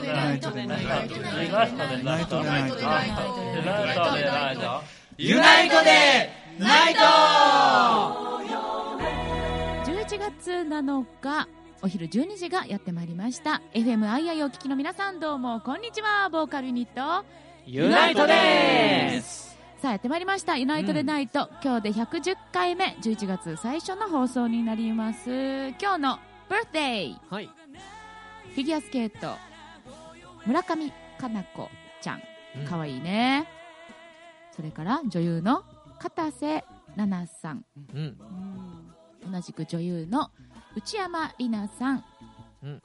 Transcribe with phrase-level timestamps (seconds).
[0.00, 1.58] トでナイトでナイトでナイト
[1.92, 3.20] でナイトでナイト
[4.16, 4.82] でナイト
[5.18, 7.00] ユナイトでナイト
[9.90, 11.48] 11月7日
[11.82, 13.62] お昼12時がやってまいりました。
[13.72, 16.28] FM アイアイをお聞きの皆さんどうもこんにちは。
[16.28, 17.24] ボーカルユニット
[17.66, 19.56] ユナイトです。
[19.80, 20.58] さあやってまいりました。
[20.58, 25.68] ユナイトでナイト、今日で110回目11月最初の放送になります。
[25.80, 26.18] 今日の
[26.50, 27.46] バースデーはい。
[27.46, 29.49] フィギュアスケート
[30.50, 31.68] 村上佳菜子
[32.00, 32.22] ちゃん。
[32.58, 32.64] うん。
[32.66, 33.46] かわいいね、
[34.50, 35.62] それから女優の
[36.00, 36.64] 片瀬
[36.96, 37.64] 奈々さん。
[37.94, 38.16] うん。
[39.30, 40.32] 同じく女優の
[40.74, 42.04] 内山里奈さん。
[42.64, 42.82] うん。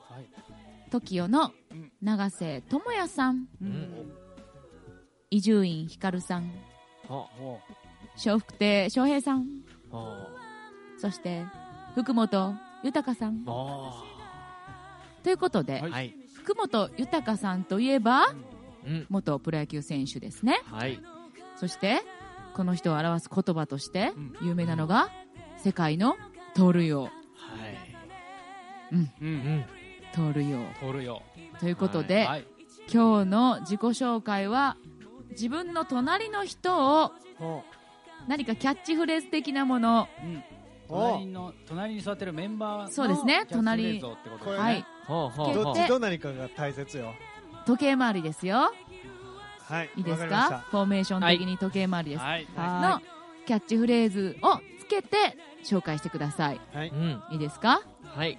[0.91, 1.91] TOKIO のうん。
[2.03, 3.47] 永瀬智也さん。
[3.59, 4.11] うん。
[5.31, 6.51] 伊集院光さん。
[7.09, 7.25] あ。
[8.23, 9.47] 笑福亭笑瓶さん。
[9.91, 10.27] あ。
[10.99, 11.43] そして
[11.95, 12.53] 福本
[12.83, 13.43] 豊さん。
[13.47, 14.03] あ
[15.23, 18.27] ということで、はいはい福本豊さんといえば
[18.85, 19.07] うん。
[19.09, 20.61] 元プロ野球選手ですね。
[20.65, 21.01] はい。
[21.55, 22.01] そして
[22.53, 24.33] この人を表す言葉としてうん。
[24.47, 25.09] 有名なのが
[25.57, 26.17] 世界の
[26.53, 27.03] 盗塁王。
[27.03, 27.11] はい。
[28.91, 29.65] ううんん。
[30.13, 30.59] 盗塁王。
[30.79, 31.23] 通るよ
[31.59, 32.47] ということで、はい
[32.93, 34.77] 今日の自己紹介は
[35.31, 37.11] 自分の隣の人を
[38.27, 40.43] 何かキャッチフレーズ的なものうん
[40.87, 43.45] 隣の隣に座ってるメンバーのそうですね。
[43.47, 44.69] キャッチフレーズをってことこれですね。
[44.69, 44.85] はい。
[45.05, 45.63] ほうほうほう。
[45.63, 47.13] どっちど何かが大切よ。
[47.65, 48.73] 時計回りですよ。
[49.67, 50.65] はいいいですか？
[50.69, 52.47] フォーメーション的に時計回りです、はい。
[52.55, 53.01] の
[53.47, 55.17] キャッチフレーズをつけて
[55.63, 56.61] 紹介してください。
[56.73, 56.89] はい。
[56.89, 57.23] うん。
[57.31, 57.81] いいですか？
[58.03, 58.37] はい。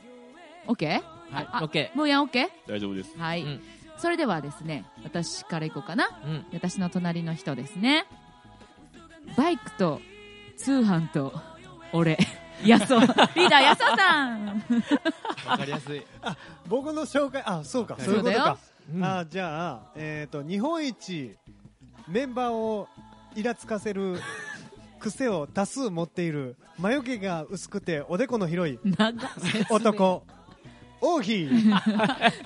[0.68, 0.86] OK?
[0.88, 1.02] はい。
[1.50, 2.46] あオッケもうやん？OK?
[2.68, 3.18] 大丈夫です。
[3.18, 3.60] はい、うん。
[3.98, 6.04] それではですね私からいこうかな。
[6.24, 6.46] ーうん。
[6.52, 8.06] 私の隣の人ですね。
[9.36, 10.00] バイクと
[10.56, 11.34] 通販と
[11.92, 12.18] 俺。
[12.64, 13.00] やそう。
[13.00, 14.46] リーダーやそうさん。
[15.46, 16.02] わかりやすい。
[16.68, 17.94] 僕の紹介あそうか。
[17.94, 18.02] はい。
[18.04, 18.58] そういうことそうだよ。
[19.00, 21.36] かあじゃあえっと日本一
[22.08, 22.88] メンバーを
[23.34, 24.20] イラつかせる
[25.00, 29.12] 癖を多数持っている魔除けが薄くておでこの広い長っ
[29.68, 30.22] 男
[31.02, 31.48] 王妃。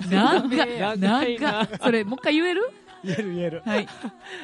[0.09, 1.61] 長っ長いな。
[1.61, 2.69] 長っそれもう一回言える？
[3.03, 3.61] 言える言える。
[3.65, 3.87] はい。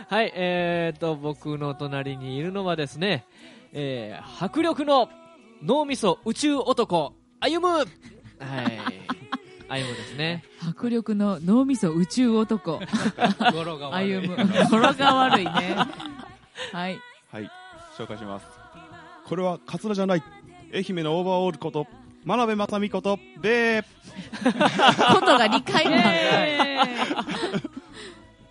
[0.08, 3.26] はいえーと僕の隣にいるのはですね
[3.74, 5.10] えー迫力の
[5.64, 7.80] 脳みそ宇宙男歩む。
[7.80, 7.88] はい。
[9.70, 10.44] 歩むですね。
[10.66, 12.80] 迫力の脳みそ宇宙男。
[13.54, 14.14] 語呂が悪い。
[14.14, 14.38] 歩む。
[14.70, 15.52] 語呂が悪いね。
[16.72, 17.00] はい。
[17.32, 17.52] はい、
[17.98, 18.46] 紹介します。
[19.26, 20.24] これはカツラじゃない。
[20.74, 21.88] 愛媛のオーバーオールこと、
[22.24, 23.84] 真鍋正美こと、べー。
[24.44, 25.96] ことが2回も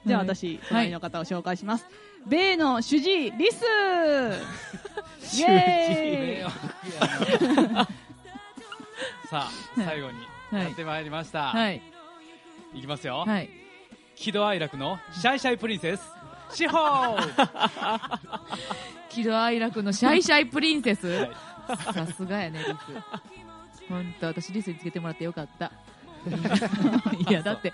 [0.07, 1.87] あるじゃあ私、隣の方を紹介します。
[2.27, 3.65] 米の主治リス。
[5.39, 7.87] イエーイ。
[9.29, 10.19] さあ最後に
[10.53, 11.83] はいやってまいりました、はい。
[12.75, 13.51] い、きますよ、はい。
[14.15, 16.03] 喜怒哀楽のシャイシャイプリンセス。
[16.53, 18.19] シホー！
[19.11, 21.31] 喜怒哀楽のシャイシャイプリンセス、はい。
[21.93, 22.77] さすがやねリス。
[23.89, 25.73] 本当私リスにつけてもらってよかった
[27.29, 27.73] いやだって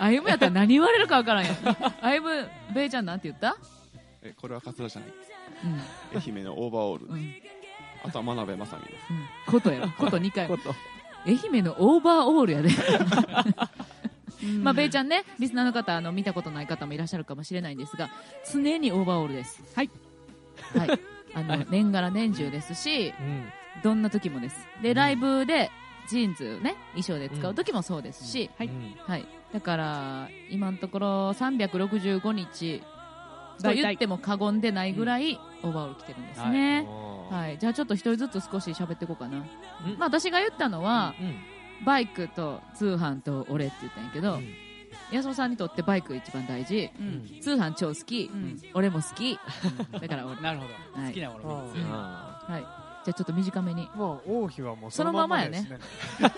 [0.00, 3.56] 歩夢やったら何言われるかわからんやん歩夢ベイちゃんなんて言った？
[4.22, 5.10] えこれはカツラじゃない。
[5.64, 7.06] うん愛媛のオーバーオール。
[7.06, 7.34] うんうん
[8.04, 9.04] あとは真鍋正美です。
[9.50, 10.74] ことやろ こと2回こと
[11.26, 12.68] 愛媛のオーバーオールやで
[14.62, 18.10] まあ、ベイちゃんね、リスナーの方、あの、見たことない方もいらっしゃるかもしれないんですが、
[18.52, 19.60] 常にオーバーオールです。
[19.74, 19.90] はい。
[20.76, 21.00] はい。
[21.34, 23.44] あの、年がら年中ですし、うん
[23.82, 24.56] どんな時もです。
[24.82, 25.70] で、ライブで、
[26.08, 28.68] ジーンズね、衣装で使う時もそうですし、はい。
[28.68, 28.94] うん。
[29.06, 29.26] はい。
[29.52, 32.82] だから、今のところ365日
[33.62, 36.86] と言っても過言でないぐらい、オーバーオール着てるんですね。
[36.88, 37.58] おーはい。
[37.58, 39.38] じゃあちょっと一人ずつ少し喋っていこうかな。
[39.38, 39.40] ん。
[39.98, 41.84] まあ私が言ったのは、うん。
[41.84, 44.46] バイクと通販と俺って言ったんやけど、うん。
[45.12, 47.40] 安尾さんにとってバイク一番大事、うん。
[47.40, 48.60] 通販超好き、うん。
[48.74, 49.38] 俺も好き、
[50.00, 50.40] だから俺。
[50.40, 50.64] なるほ
[50.94, 51.12] ど、はい。
[51.12, 51.38] 好きなも。
[51.38, 51.84] のうん。
[51.92, 52.85] あはい。
[53.06, 53.88] じゃあちょっと短めに。
[53.94, 55.60] もう王妃はもうそのままやね。
[55.60, 55.78] ですね。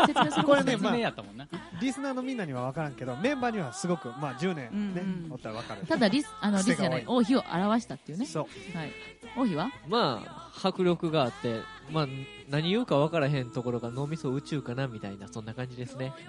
[0.06, 1.48] 説明するこれね説明やったもんな、
[1.80, 5.32] リスナーのみんなには分からんけどメンバーにはすごくまあ10年ね、うんうん。
[5.32, 5.87] おったら分かる。
[5.87, 8.26] ただリス、あの、リスじゃない、王妃を表したっていうね。
[8.26, 8.76] そう。
[8.76, 8.93] はい。
[9.34, 9.70] 王妃は？
[9.88, 12.06] まあ迫力があってまあ
[12.50, 16.12] 何言うか分からへんところが脳みそ宇宙かなみたいなそんな感じですね。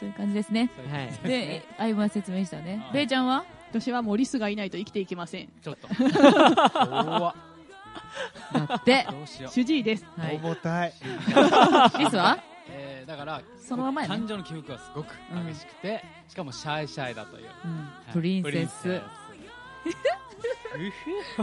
[0.00, 0.70] そういう感じですね。
[0.90, 1.28] はい。
[1.28, 2.78] で、相葉は説明したね。
[2.84, 2.90] は。
[2.90, 2.92] い。
[2.94, 3.44] ベイちゃんは？
[3.70, 5.48] 私はもうリスがいないと生きていけません。
[5.60, 5.88] ちょっと
[8.52, 10.04] だって、どうしよう、主治医です。
[10.16, 10.36] はい。
[10.36, 10.92] 重たい。
[11.98, 12.38] リスは？
[12.70, 15.08] えー、だからそのままやね感情の起伏がすごく
[15.48, 17.70] 激しくて、しかもシャイシャイだという、うん。
[17.78, 18.12] はい。
[18.12, 19.00] プリンセス。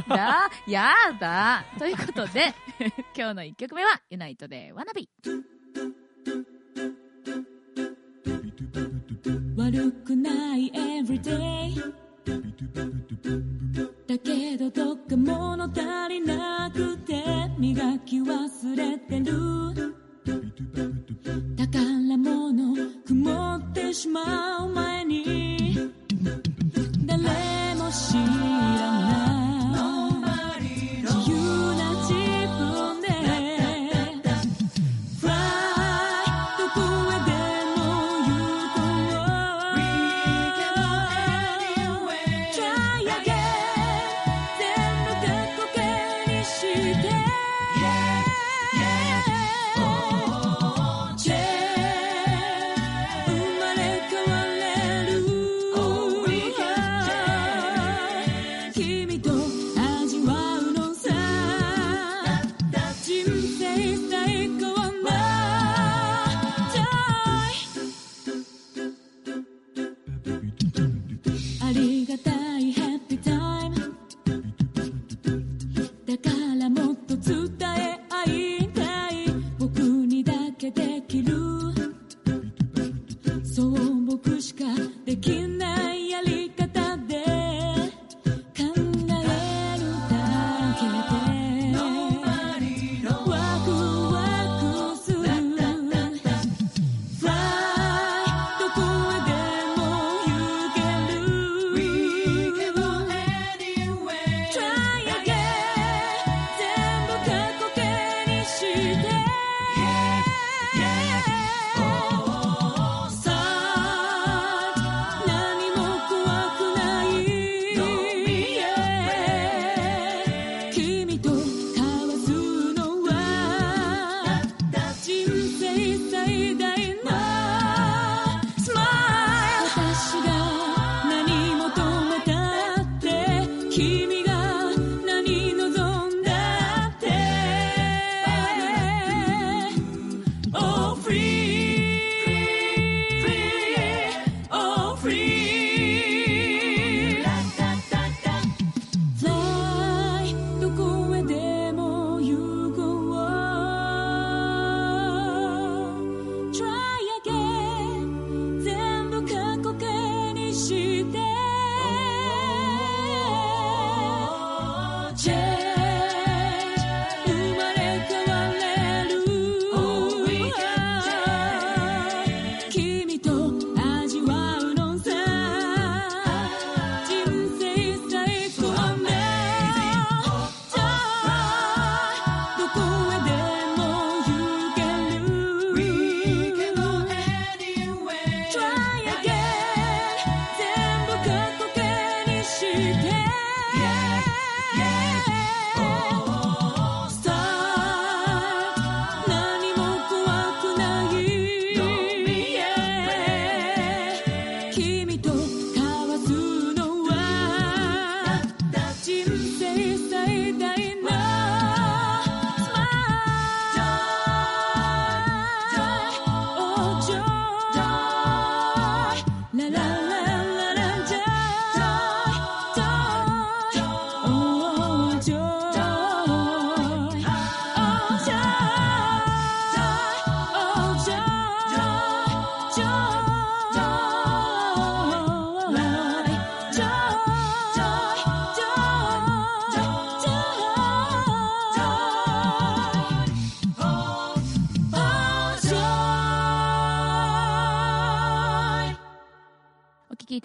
[0.07, 1.66] だ、 やだ。
[1.80, 2.54] ということで、
[3.18, 5.10] 今日の1曲目は、ユナイトでわなび。
[9.57, 12.05] 「悪くない everyday
[14.07, 17.24] だけどどっか物足りなくて
[17.60, 19.95] 磨き忘れてる。
[21.57, 22.75] 宝物
[23.06, 25.77] 曇ってしまう前に。
[27.06, 29.25] 誰も知らない。
[46.45, 47.14] して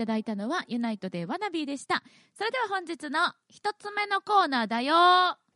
[0.01, 2.03] ただいたのはユナイトでワナビーでした。
[2.35, 4.95] それでは本日の一つ目のコーナーだよ。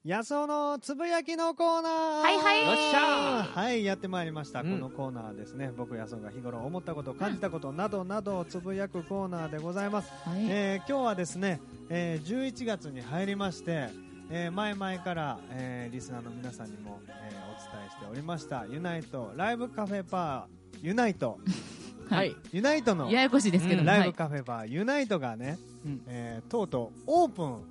[0.05, 2.21] 野草のつぶやきのコーナー。
[2.21, 2.67] はいはい。
[2.67, 3.43] よっしゃ。
[3.59, 4.73] はいやってまいりました、うん。
[4.73, 10.45] このコーナーですね僕野草が日頃思ったこと感じたことなどなどをつぶやくコーナーでございます、はい。
[10.51, 13.89] えー今日はですね、えー11月に入りまして、
[14.31, 21.39] えー前々から、えーリスナーの皆さんにも、えーお伝えしておりましたユナイトライブカフェバーユナイト
[22.09, 22.37] はい。
[22.53, 23.11] ユナイトの。
[23.11, 23.83] ややこしいですけど。
[23.83, 23.89] も、うん。
[23.89, 23.99] はい。
[24.01, 26.01] ライブカフェバーユナイトがね、うん。
[26.07, 27.63] えーとうとうオープンを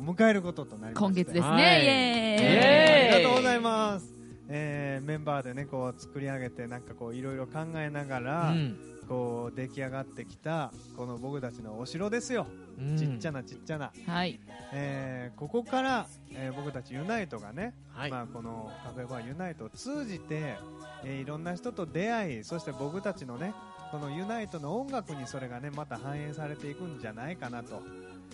[0.00, 1.00] 迎えることとなりまして。
[1.00, 1.62] 今月ですね、はい。
[1.62, 3.14] イエーイ。
[3.14, 4.14] ありがとうございます、
[4.48, 12.46] えーメンバーでねこう作り上げてなんかこういろいろ考えながら、うんこう出来上がってきたこの僕たちのお城ですよ、
[12.78, 12.96] うん。
[12.96, 14.40] ちっちゃなちっちゃな、はい。
[14.72, 18.10] えーここから、えー僕たちユナイトがね、はい。
[18.10, 20.56] まあ、このカフェバーユナイトを通じて、
[21.04, 23.54] えーいろんな人と出会いそして僕たちのね
[23.90, 27.82] このユナイトの音楽にそれがねまた反映されていくんじゃないかなと、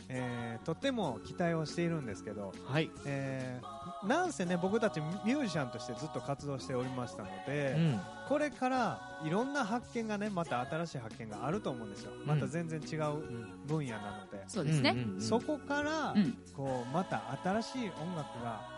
[0.08, 8.00] えーとっても期待をしているんですけど、はい、えーなんせね僕たちミュージシャンとしてずっと活動しておりましたので、うん。
[8.28, 12.12] これからいろんな発見がねまた新しい発見があると思うんですよ。
[12.24, 13.22] また全然違う
[13.66, 16.36] 分野なので、そうですね、そこから、うん。
[16.56, 18.77] こうまた新しい音楽が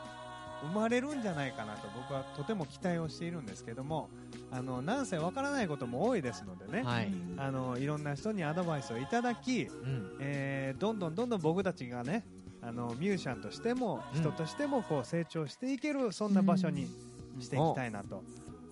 [0.63, 4.09] 生まれるんじゃないかなと僕はとても期待をしているんですけども
[4.51, 10.17] あのなんせわからないことも多いですのでね、はい、あのいろんな人にアドバイスをいただき、うん。
[10.21, 12.25] えーどんどんどんどん僕たちがね
[12.63, 16.87] あのミュージシャンとしてもうん人としてもこう成長していけるそんな場所に
[17.41, 18.23] していきたいなと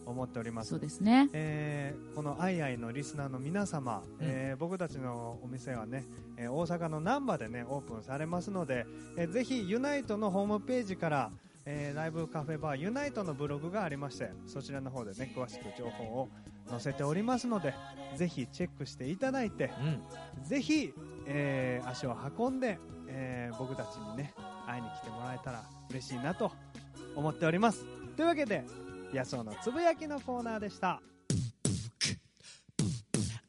[0.06, 0.70] 思っております。
[0.70, 0.80] そう。
[0.80, 1.28] ですね。
[1.32, 6.04] えーこの「アイアイ」のリスナーの皆様、えー僕たちのお店はね、
[6.36, 11.30] えー大阪の難波でねオープンされますので、えーぜひユナイトのホームページから、
[11.70, 16.28] えーライブカフェバーユナイトのブログがありましてそちらの方でね詳しく情報を
[16.70, 17.74] 載せておりますので
[18.16, 19.70] ぜひチェックしていただいて
[20.38, 20.44] うん。
[20.44, 20.92] ぜひ、
[21.26, 24.32] えー足を運んで、えー僕たちにね
[24.66, 26.52] 会いに来てもらえたら嬉しいなと
[27.14, 27.84] 思っております。
[28.16, 28.64] というわけで
[29.12, 31.00] 野草のつぶやきのコーナーでした。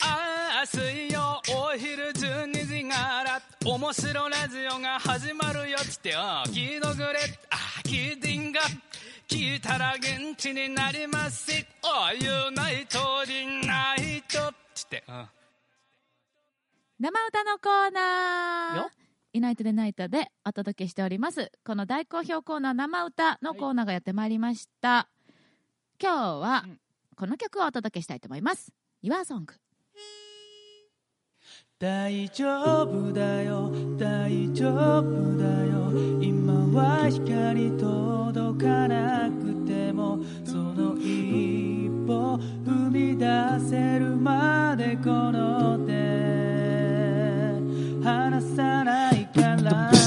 [0.01, 7.05] ああ水曜お昼12時から面白ラジオが始まるよっつってよ聞いとくれ
[7.89, 8.61] あ聞いてんが
[9.27, 11.51] 聞いたら元気になります。
[11.51, 14.53] しおユナイトリナイトっ
[14.89, 15.03] て。
[15.07, 15.27] うん。
[16.99, 18.77] 生歌のコーナー。
[18.77, 18.91] よ。
[19.33, 21.51] ユナイトでナイトでお届けしております。
[21.65, 25.09] この大好評コーナー生歌のコーナーがやってまいりました、
[26.01, 26.79] 今日はうん。
[27.15, 28.71] この曲をお届けしたいと思います。
[29.03, 29.45] YourSong
[31.79, 34.69] 大丈夫だよ大丈
[34.99, 35.91] 夫だよ。
[36.21, 36.38] 今
[36.73, 43.25] は光届かなくてもその一歩踏み出
[43.69, 45.93] せるまでこの手
[48.03, 49.98] 離さないから。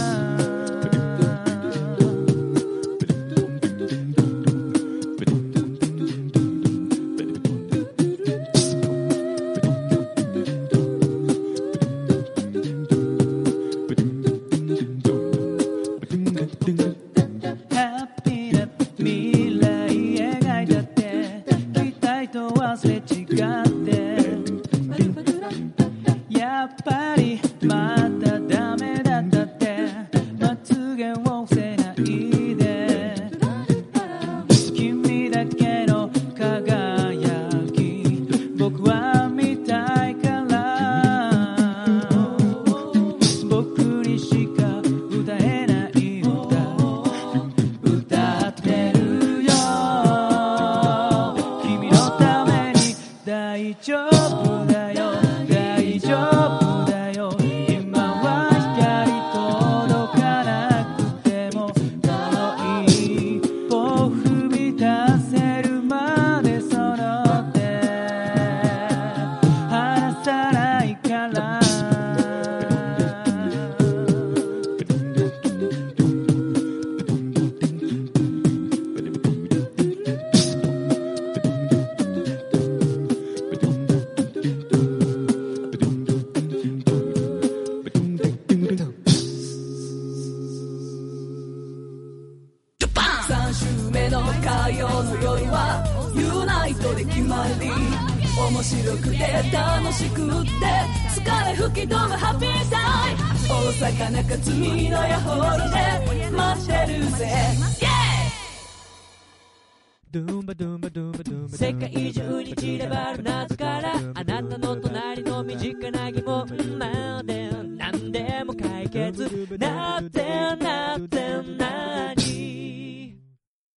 [119.28, 120.22] 解決なって
[120.56, 123.16] なってなに？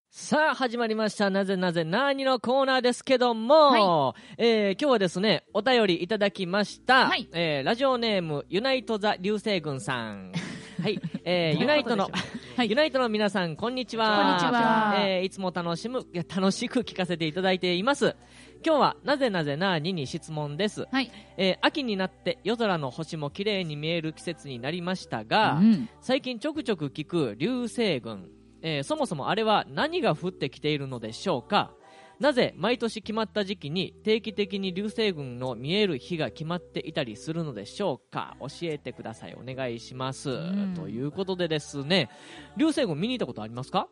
[0.10, 1.30] さあ、始まりました。
[1.30, 7.08] なぜなぜなにのコーナーですけども、えー今日はですね、お便りいただきました。
[7.10, 10.32] はいえーラジオネーム、ユナイトザ流星群さん。
[10.82, 12.10] はい、えーユナイトの、
[12.56, 14.18] はい ユナイトの皆さん、こんにちは。
[14.18, 18.16] こんにちはえーいつも楽しむ、いや楽しく聞かせていただいています。
[18.66, 20.88] 今日は、なぜなぜなにに質問です。
[20.92, 25.90] はい、えー秋になって夜空の星も綺麗に見える季節になりましたが、うん。
[26.02, 28.32] 最近ちょくちょく聞く流星群、
[28.64, 31.76] えーそもそもあれは何が降ってきているのでしょうか？
[32.20, 38.36] なぜ毎年決まった時期に定期的に流星群の見える日が決まっていたりするのでしょうか？
[38.40, 39.36] 教えてください。
[39.36, 40.74] お願いします、ん。
[40.76, 42.10] ということでですね。
[42.58, 43.90] 流星群見に行ったことありますか？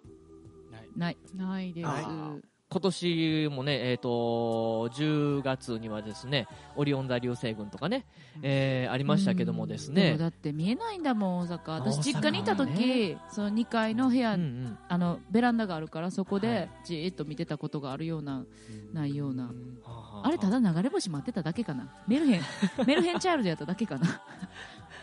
[0.98, 1.18] ない。
[1.36, 1.74] ない。
[1.74, 2.53] です。
[2.74, 8.06] 今年もね、えー、と10月にはですねオリオン座流星群とかね、
[8.42, 9.96] えーありましたけどもですうん。
[9.96, 11.72] でねもだって見えないんだもん大阪。
[11.76, 14.78] 私実家にいた時、ねその2階の部屋、うんうん。
[14.90, 18.44] あのベランダがあるからそこはでじーっと見てたことがあるような、
[18.92, 19.44] ないような。
[19.44, 19.50] は
[19.86, 20.32] あはあ。
[20.32, 21.94] れただ流れ星待ってただけかな？
[22.08, 22.42] メルヘン。
[22.88, 24.22] メルヘンチャイルドやっただけかな？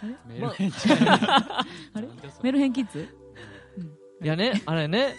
[0.26, 1.12] メルヘンチャイルド。
[1.14, 1.66] あ
[2.00, 2.08] れ？
[2.42, 3.08] メルヘンキッズ？
[4.22, 5.14] いやね、あれね、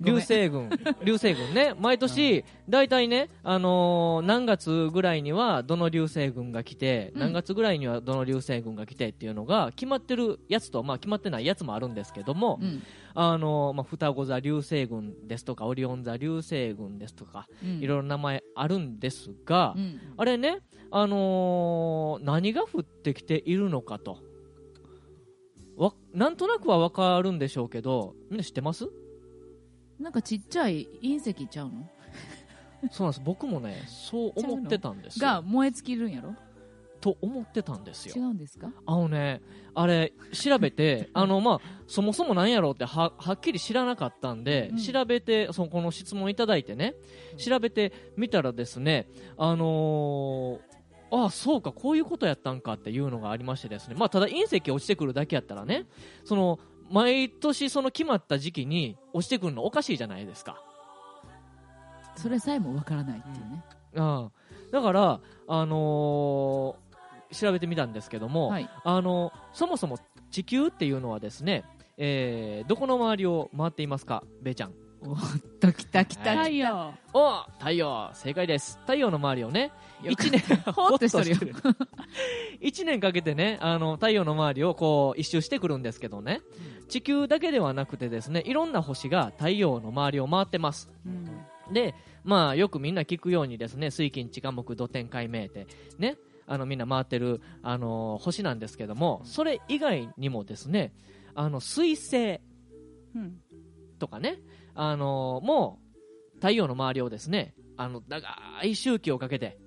[0.00, 0.70] 流星群、
[1.04, 7.20] 流星群ね、毎年、大体ね、あのー何月ぐらいにはどの流星群が来て、うん。
[7.20, 12.82] 何月ぐらいにはどの流星群が来てっていうのが決まってるやつと、まあ、決まってないやつもあるんですけども、うん。
[13.14, 17.80] あのーまあ、双子座流星群ですとか、オリオン座流星群ですとか、うん。
[17.80, 20.00] いろいろ名前あるんですが、うん。
[20.16, 20.60] あれね、
[20.90, 24.18] あのー何が降ってきているのかと。
[25.76, 28.88] わなんとなくは分かるんでしょうけど、みんな知ってます？
[29.98, 31.88] なんかちっちゃい隕石ちゃうの？
[32.92, 33.22] そうなんです。
[33.24, 35.42] 僕もね、そう思ってたんですがよ。
[35.42, 36.34] 燃え尽きるんやろ？
[37.00, 38.28] と思ってたんです違よ。
[38.28, 38.70] うんですか？
[38.86, 39.40] あのね、
[39.74, 46.94] あれ、調べて、 あの、まあ、そもそも何やろうっては、はっきり知らなかったんで、うん調べて、その、この質問いただいてね、
[47.36, 50.68] 調べてみたらですね、あのー
[51.10, 55.86] ああ、そうか、こういうことやったんかっていうのがありましてですね、まあ、ただ隕石落ちてくるだけやったらね、
[56.24, 56.58] その、
[56.90, 60.62] 毎年その決まった時期に落ちてくるのおかしいじゃないですか。
[62.16, 63.64] それさえもわからないっていうね、
[63.96, 64.30] ああ
[64.72, 66.88] だから、あのー
[67.30, 69.98] 調べてみたんですけども、はいあのそもそも
[70.30, 71.64] 地球っていうのはですね、
[71.98, 74.72] えーどこの周りを回っていますか、べーちゃん。
[75.00, 75.16] おっ
[75.60, 76.34] ときたきた。
[76.34, 76.94] は太陽。
[77.12, 78.78] お太陽正解です。
[78.80, 81.36] 太陽の周りをね、よく1年、ほーっとしとるよ。
[81.62, 81.86] ほっと
[82.60, 86.40] 1年かけてね、あの太陽の周りをこう一周してくるんですけどね、
[86.88, 90.90] 地球だけではなくてですね、いろんな星が太陽の周りを回ってます。
[91.06, 91.72] うん。
[91.72, 95.66] で、まあ、よくみんな聞くようにですね、水金地下木土天海明って、
[95.98, 100.92] ね、あの、みんな回ってる、あの星なんですけども、それ以外にもですね、
[101.34, 102.40] あの、水星
[103.14, 103.40] うん。
[103.98, 104.38] とかね、
[104.80, 105.80] あのも
[106.34, 108.28] う、太陽の周りをですね、あの、長
[108.62, 109.58] い周期をかけて、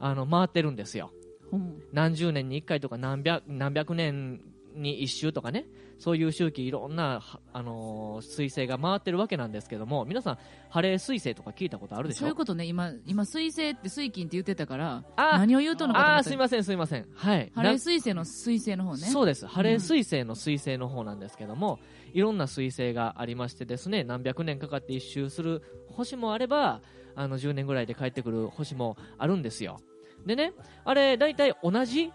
[0.00, 1.12] あの、回ってるんですよ。
[1.52, 1.80] うん。
[1.92, 4.40] 何十年に一回とか何百何百年
[4.74, 5.64] に一周とかね
[5.98, 12.20] そういう周期いろんな、はあのー彗星が回ってるわけなんですけども皆さんハレー彗星とか聞いたことあるでしょ？
[12.20, 12.66] そういうことね。
[12.66, 17.06] 今今水星って水金って言ってたからあ何を言うとんのかあーすいませんすいません。
[17.14, 17.50] はい。
[17.54, 19.06] ハレーな水星の水星の方ね。
[19.06, 19.46] そうです。
[19.46, 21.80] ハレー彗星の彗星の方なんですけども、
[22.12, 26.80] いろんな彗星がありましてですね何百年かかって一周する星もあれば
[27.14, 29.78] あの10年ぐらいで帰ってくる星もあるんですよ。
[30.26, 30.52] でね
[30.84, 32.12] あれ大体同じ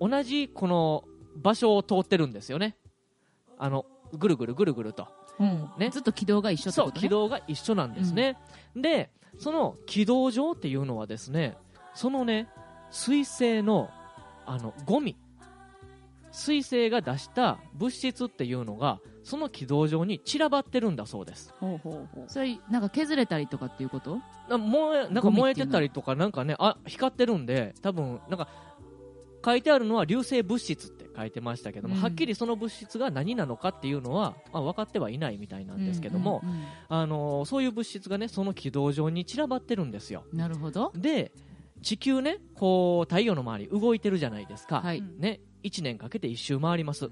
[0.00, 1.04] 同じこの
[1.36, 2.76] 場所を通ってるんですよね。
[3.58, 5.08] あのぐるぐるぐるぐると。
[5.38, 5.70] うん。
[5.78, 5.90] ね。
[5.90, 7.00] ずっと軌道が一緒ってことね。
[7.00, 8.38] 軌道が一緒なんですね、
[8.74, 11.56] でその軌道上っていうのはですね
[11.94, 12.48] そのね
[12.90, 13.90] 水星の
[14.46, 15.16] あのゴミ
[16.36, 21.54] 水星が出した物質っていうのがその軌道上に散らばってるんだそうです。
[21.58, 22.24] ほうほうほう。
[22.28, 24.18] それなんか削れたりとかっていうこと？
[24.48, 28.48] な燃えなんか燃えてたりとかなんかねあ光ってるんで多分なんか
[29.44, 32.02] 書いてあるのは流星物質って書いてましたけども、うん。
[32.02, 40.24] はっきりその物質が何なのかっていうのは、まあ、分かってはいないみたいなんですけども、うんうんあのーそういう物質がねその軌道上に散らばってるんですよ。
[40.30, 40.92] うんなるほど。
[40.94, 41.32] で
[41.82, 44.98] 地球ねこう太陽の周り動いてるじゃないですか、はい。
[44.98, 47.10] うんね、1年かけて1周回ります、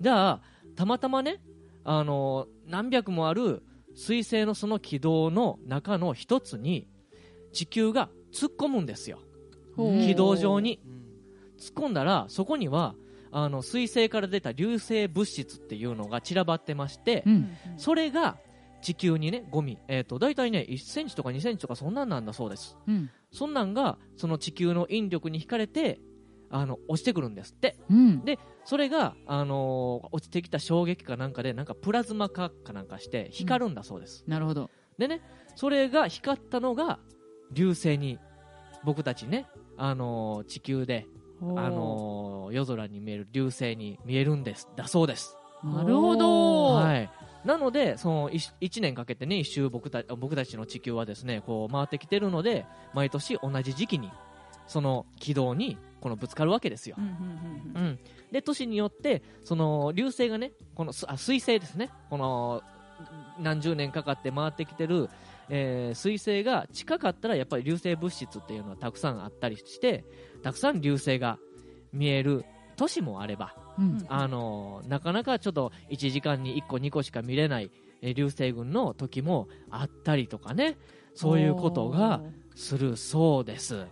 [0.00, 0.40] じゃあ
[0.76, 1.40] たまたまね、
[1.84, 3.62] あのー何百もある
[3.94, 6.88] 彗星のその軌道の中の一つに
[7.52, 9.18] 地球が突っ込むんですよ。
[9.76, 10.80] 軌道上に。
[11.58, 12.94] 突っ込んだらそこには
[13.30, 17.56] あの彗星から出た流星物質っていうのが散らばってまして、うん。
[17.76, 18.36] それが
[18.82, 22.76] 地球にねゴミ、えー、と大体ね1センチとか2センチとかそんなんなんだそうです。
[22.86, 23.10] うん。
[23.30, 26.00] そんなんがその地球の引力に引かれて
[26.52, 27.76] あの落ちてくるんですって。
[27.90, 28.24] うん。
[28.24, 34.70] でそれが、あのー落ちてきた衝撃かなんかでなんかプラズマ化かなんかして光るんだそうです、なるほど。
[34.98, 35.20] でね
[35.56, 37.00] それが光ったのが
[37.50, 38.18] 流星に
[38.84, 41.06] 僕たちね、あのー地球で、
[41.40, 45.36] あのー夜空に見える流星に見えるんですだそうです。
[45.64, 46.74] なるほど。
[46.74, 47.10] はい、
[47.44, 54.10] なのでその 1, 年かけてね一周僕た僕たちの地球はですねこう回ってきてるので毎年同じ時期に
[54.66, 56.96] その軌道にこのぶつかるわけですよ。
[56.98, 57.10] う、んうん
[57.76, 57.98] うんうん、
[58.32, 61.90] で年によってその流星がねこのすあ水星ですね。
[62.10, 62.62] この
[63.38, 65.08] 何十年かかって回ってきてる、
[65.48, 70.04] えー水星が近かったらやっぱり流星物質っていうのはたくさんあったりして
[70.42, 71.38] たくさん流星が
[71.92, 72.44] 見える
[72.76, 74.04] 年もあれば、うん。
[74.08, 77.70] あのなかなかちょっと1時間に1個2個しか見れない
[78.02, 80.76] えー流星群の時もあったりとかね。
[81.14, 82.22] そういうことが
[82.54, 83.86] するそうです。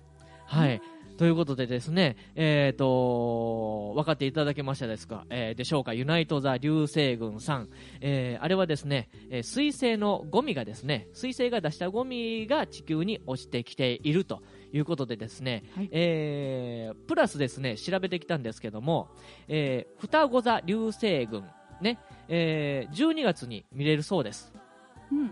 [0.47, 0.81] はい。
[1.21, 7.69] ということでですね、えっ、と、分かっていただけましたですか、えーでしょうか、ユナイト・ザ・流星群さん。
[8.01, 14.41] えーあれはですね、えー水星のゴミがですね、水星が出したゴミが地球に落ちてきていると
[14.73, 19.11] いうことでですね、はいえープラスですね、調べてきたんですけども、
[19.47, 21.45] えー双子座流星群、
[21.83, 24.55] ね、えー12月に見れるそうです。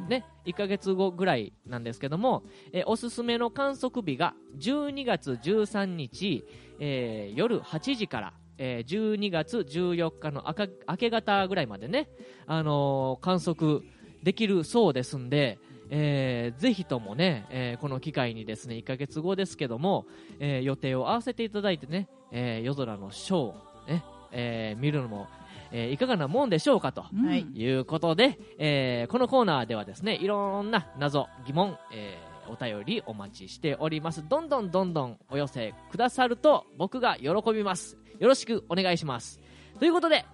[0.09, 6.45] ね、1ヶ月後ぐらいなんですけども、えーおすすめの観測日が12月13日、
[6.81, 12.09] えー夜8時から、えー12月14日の明か明け方ぐらいまでね、
[12.47, 13.83] あのー観測
[14.23, 15.59] できるそうですんで、
[15.91, 20.07] えーぜひともね、えーこの機会にですね1ヶ月後ですけども、
[20.41, 23.55] えー予定を合わせていただいてね、えー夜空のショーを
[23.87, 25.29] ね、えー見るのも、
[25.73, 27.05] えーいかがなもんでしょうかと。
[27.13, 34.27] いいうことで、えーこのコーナーではですねいろんな謎、疑問、えーお便りお待ちしております。
[34.27, 37.99] どんどんどんどんお寄せくださると僕が喜びます。
[38.19, 39.39] よろしくお願いします。
[39.79, 40.25] ということで、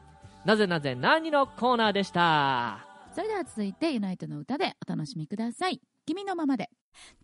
[0.44, 2.86] なぜなぜ何のコーナーでした？
[3.14, 6.68] それでは続いてユナイトの歌でお楽しみください君のままで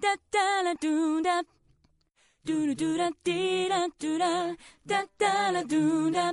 [0.00, 4.46] ダッダラドゥダドゥルドゥラディラドゥラ
[4.86, 6.32] ダッダラドゥダ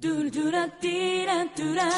[0.00, 1.90] ドゥルドゥラディラドゥラ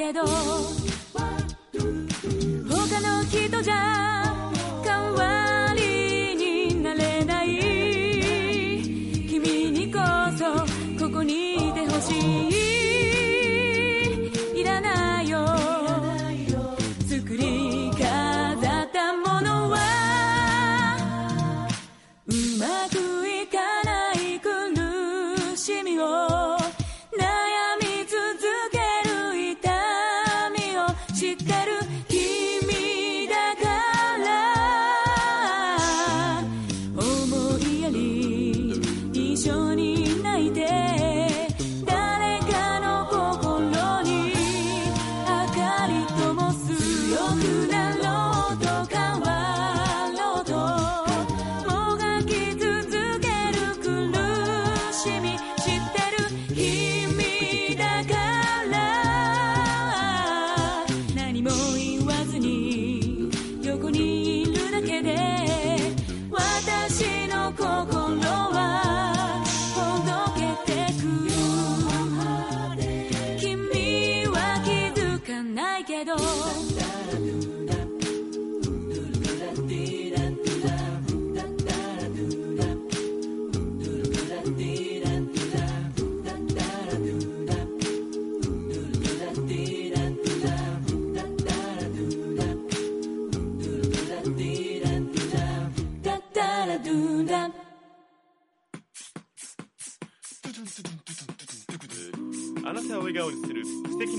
[0.00, 0.24] けど。
[2.70, 3.99] 他の人じゃ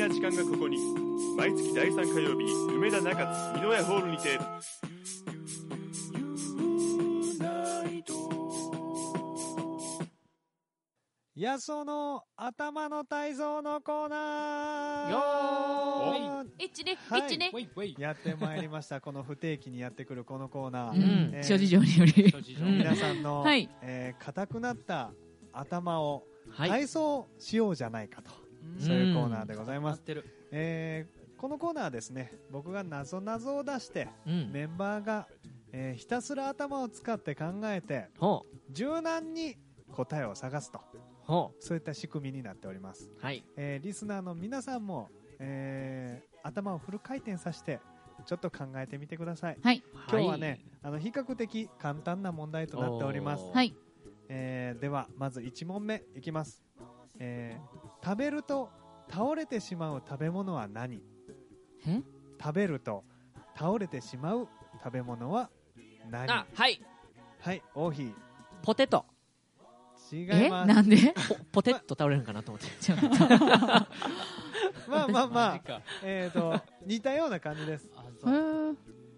[0.02, 0.80] な時間がここに。
[1.38, 4.40] 毎月第3火曜日梅田中津美濃屋ホールにて。
[11.36, 15.12] やその頭の体操のコーナー。
[15.12, 17.22] よ一ねはい。
[17.28, 17.52] 一ね。
[18.00, 19.02] やってまいりました。
[19.02, 21.32] この不定期にやってくるこのコーナー、うん。
[21.36, 22.34] えー諸事情により。
[22.60, 22.78] うん。
[22.80, 23.70] 皆さんの、はい。
[23.84, 25.12] えー硬くなった
[25.54, 26.70] 頭をはい。
[26.70, 28.32] 体操しようじゃないかと、
[28.80, 30.02] そういうコーナーでございます、
[30.52, 34.52] えーこのコーナーはですね僕がなぞなぞを出してうん。
[34.52, 35.28] メンバーが、
[35.72, 39.58] えーひたすら頭を使って考えてほ柔軟に
[39.92, 40.80] 答えを探すと。
[41.60, 43.44] そういった仕組みになっております、うはい。
[43.58, 47.80] えーリスナーの皆さんも、えー頭をフル回転させて
[48.26, 49.58] ちょっと考えてみてください。
[49.64, 49.84] はい。
[50.12, 53.44] 今日はね、あの比較的簡単な問題となっております。
[53.52, 53.76] はい。
[54.30, 56.64] えーではまず1問目いきます、
[57.18, 58.70] えー食べると
[59.10, 61.02] 倒れてしまう食べ物は何？
[61.86, 62.02] え？
[62.42, 63.04] 食べると
[63.58, 64.48] 倒れてしまう
[64.84, 65.50] 食べ物は
[66.10, 66.30] 何？
[66.32, 66.82] あはい。
[67.40, 68.14] はい王妃
[68.64, 69.06] ポテト。
[70.12, 70.68] 違えいます。
[70.68, 70.98] なんで？
[71.52, 72.68] ポポテッと倒れるんかなと思って。
[72.80, 73.08] ちょっと。
[74.90, 75.62] まあまあまあ。
[76.04, 77.90] えーと似たような感じです。
[77.96, 78.32] あへそう。
[78.74, 78.76] ー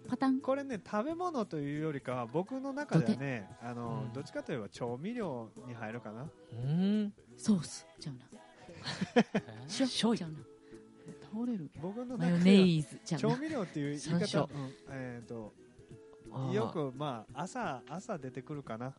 [0.08, 0.40] パタン。
[0.40, 4.12] これね食べ物というよりかは僕の中ではねあの、うん。
[4.12, 6.22] どっちかといえば調味料に入るかな。
[6.22, 7.14] うーん。
[7.36, 7.86] ソース。
[7.98, 8.20] ちゃうな
[9.16, 10.38] 塩醤油ちゃうな
[11.32, 11.70] 倒れる。
[11.82, 14.48] 僕のマヨネーズ調味料っていう言い方、うん
[14.90, 15.52] えーと
[16.52, 18.92] よくまあ朝朝出てくるかな。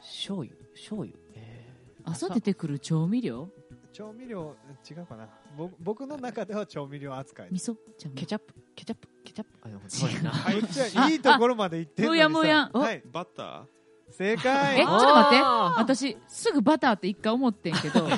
[0.00, 1.68] 醤油醤油え
[2.04, 2.28] 朝？
[2.28, 3.48] 出てくる調味料？
[3.92, 4.56] 調味料
[4.88, 5.28] 違うかな。
[5.56, 7.48] ぼ僕の中では調味料扱い。
[7.50, 7.76] 味噌？
[8.14, 8.54] ケチャップ？
[8.74, 9.08] ケチャップ？
[9.24, 9.58] ケチャップ？
[9.62, 13.62] あでもそうやなはいいいところまで行ってんのにさもやもやはいバッター
[14.10, 15.44] 正え解ちょっと待って。
[15.76, 18.08] 私すぐバターって一回思ってんけど。
[18.08, 18.10] え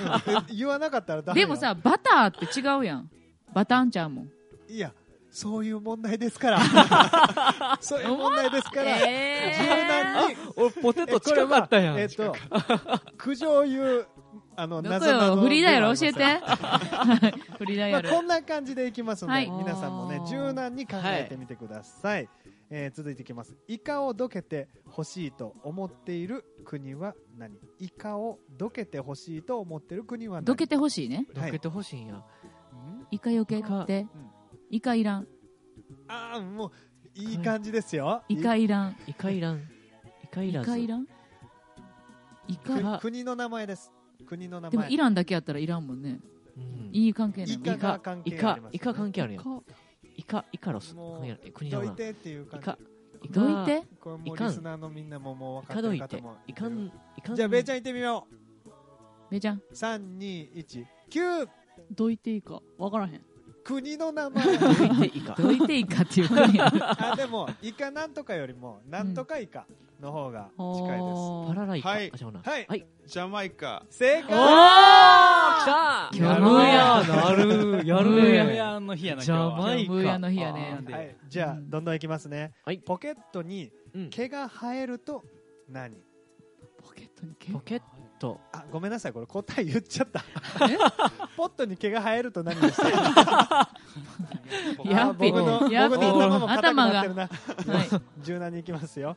[0.54, 1.46] 言わなかったらダメよ。
[1.46, 3.10] でもさバターって違うやん。
[3.52, 4.22] バターンちゃうも。
[4.22, 4.30] ん
[4.68, 4.92] いや
[5.30, 6.60] そういう問題ですから。
[7.80, 9.62] そういう問題ですから、えー。
[9.62, 10.36] 柔軟に。
[10.56, 12.36] おポテえこれはやえっと
[13.16, 14.06] 苦情言う
[14.54, 15.36] あの謎々よ？
[15.36, 16.40] フリーダイヤル教えて。
[17.58, 19.50] フリーダイまあ、ヤルこんな感じでいきますので、はい。
[19.50, 22.28] 皆さんもね柔軟に考えてみてください、
[22.74, 23.54] えー続いていきます。
[23.68, 27.54] イカをどけてほしいと思っている国は何？
[27.78, 30.44] イカをどけてほしいと思っている国は何？
[30.46, 31.26] どけてほしいね。
[31.34, 32.14] どけてほしいんや。
[32.14, 33.06] うん？
[33.10, 34.06] イカよけって
[34.70, 35.26] イカいらん。
[36.08, 36.70] ああもう
[37.14, 38.96] いい感じですよ、イカいらん。
[39.06, 39.60] イカいらん。
[40.24, 40.70] イカいイらず。
[40.70, 41.06] カいらん？
[42.48, 42.98] イくカ。
[43.00, 43.92] 国の名前です。
[44.24, 44.70] 国の名前。
[44.70, 46.20] でもイランだけやったらいらんもんね。
[46.56, 46.90] うん。
[46.90, 47.54] いい関係ない。
[47.54, 48.94] イカが関イカ係あります、イカ。
[48.94, 49.62] 関係あるやん
[50.16, 50.94] イイカイカロス。
[50.94, 52.64] 国の名どいてっていう感じ。
[52.64, 52.78] イカイカ。
[53.30, 53.82] どいて？
[54.00, 56.16] これもいうかんリスナーのみんなももう分イかってカどいて。
[56.16, 58.26] る方もいかんいかんじゃあベイちゃん行ってみよ
[59.30, 59.56] べーちゃん。
[59.56, 61.48] う3219
[61.90, 62.60] どいていいか。
[62.78, 63.20] わからへん。
[63.64, 64.58] 国の名前。
[64.58, 69.66] どいてイカどいていいかっていう国やあでもイカなんとかよりもなんとかイカ
[70.02, 72.12] の方が近いです、パラライカはい。
[72.12, 72.40] あ違うな。
[72.42, 72.66] はい。
[72.68, 72.86] はい。
[73.06, 73.84] ジャマイカ。
[73.88, 74.24] 正解。
[74.24, 74.44] おー
[75.60, 76.10] 来た。
[76.16, 79.92] やなるやるやるややの日やなジャマイカ。
[79.92, 82.78] ムーヤの日やねあーはい、じゃあどんどんいきますね、はい。
[82.78, 84.10] ポケットにうん。
[84.10, 85.22] 毛が生えると
[85.68, 85.96] 何？
[86.82, 87.80] ポケットに毛ポケッ
[88.22, 89.12] トあごめんなさい。
[89.12, 90.22] これ答え言っちゃった。
[91.36, 92.88] ポットに毛が生えると何でした
[94.84, 97.26] やっぴ僕の僕の頭も硬くなってるな。
[97.26, 97.88] はい。
[98.22, 99.16] 柔軟にいきますよ。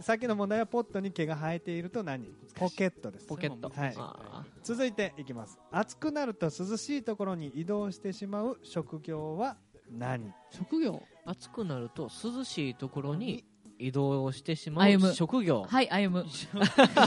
[0.00, 2.28] さっきの問題はポットに毛が生えていると何？
[2.54, 3.26] ポケットです。
[3.26, 3.94] ポケットはい。
[3.96, 5.58] あ続いていきます。
[5.70, 9.56] 暑くなると涼しいところに移動してしまう職業は
[9.90, 10.32] 何？
[10.50, 11.02] 職業？
[11.26, 13.44] ー暑くなると涼しいところに
[13.78, 15.64] 移動してしまう職業。
[15.64, 16.26] はい歩む。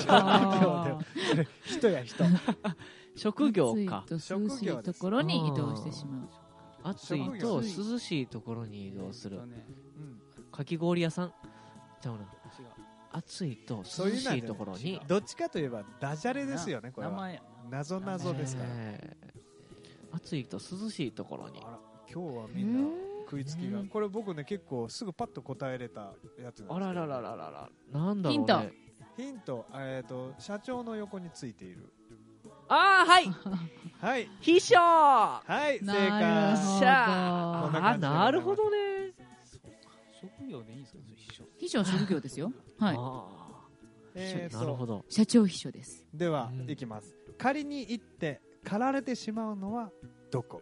[0.08, 2.23] あそれ人や人。
[3.15, 4.05] 職業か。
[4.08, 6.29] 暑いと涼しいところに移動してしまう。
[6.84, 9.38] 暑いと涼しいところに移動する。
[9.38, 9.53] うん
[10.51, 11.34] かき氷屋さん？
[12.01, 12.19] ちゃうな。
[13.12, 13.84] 暑いと涼
[14.15, 15.01] しいところに。
[15.08, 17.13] どっちかといえばダジャレですよねこれは。
[17.13, 17.34] 名前。
[17.36, 18.69] や謎謎ですから。
[18.71, 19.17] え。
[20.13, 21.60] ー暑いと涼しいところに。
[22.12, 26.76] 今日はみんな食いつきが、これ僕ね結構すぐパッと答えれたやつなんですけど。
[26.76, 28.38] あららららららなんだろうね。
[28.38, 28.62] ヒント。
[29.18, 31.92] ヒント、えー、と社長の横についている。
[32.68, 33.26] ああはい。
[34.00, 34.30] はい。
[34.39, 34.76] 秘書。
[34.80, 36.56] あはい正解。
[36.56, 39.13] ほしゃこんなるほどね。
[40.22, 41.00] 職業でいいんですか？
[41.15, 41.44] 秘書。
[41.58, 42.52] 秘書は職業ですよ。
[42.80, 42.96] はい。
[42.98, 43.28] あ
[44.15, 45.06] えーーなるほど。
[45.10, 46.08] 社長秘書です。
[46.13, 46.70] では、うん。
[46.70, 47.15] いきます。
[47.38, 49.92] 仮に行って狩られてしまうのは
[50.32, 50.62] どこ？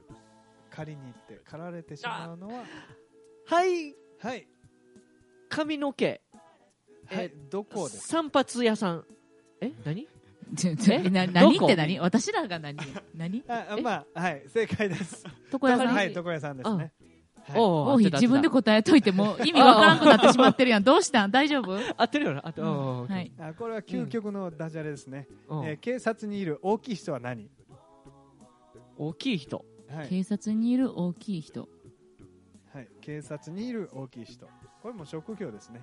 [0.77, 2.63] 仮に行って狩られてしまうのは
[3.47, 3.95] はい。
[4.21, 4.47] はい。
[5.49, 6.21] 髪の毛。
[7.07, 9.03] はいどこです散髪屋さん。
[9.59, 10.07] え何？
[10.89, 11.09] え？
[11.09, 11.99] な何って何？
[11.99, 12.77] 私らが何？
[13.15, 13.43] 何？
[13.47, 13.51] え？
[13.51, 15.25] あまあはい正解です。
[15.51, 15.87] 床屋さん？
[15.95, 16.77] はい床屋さんですね。
[16.77, 16.91] はい。
[17.55, 20.83] おう王妃自分で答えといても意味わからんくなってしまってるやん。
[20.83, 21.31] どうしたん？
[21.31, 21.75] 大丈夫？
[21.97, 27.49] 合ってるよな合ってるうんはいあこれは究極のダジャレですね、うんえー警察にいる大きい人は何
[28.97, 31.67] 大きい人はい、警察にいる大きい人。
[32.73, 34.47] はい、警察にいる大きい人。
[34.81, 35.81] これも職業ですね。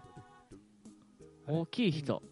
[1.47, 2.23] 大きい人。